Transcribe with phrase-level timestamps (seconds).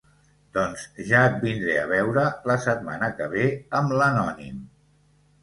[0.57, 3.45] Doncs ja et vindré a veure la setmana que ve
[3.83, 4.67] amb l'anònim.